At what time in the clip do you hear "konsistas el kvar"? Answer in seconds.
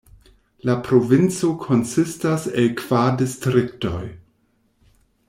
1.67-3.05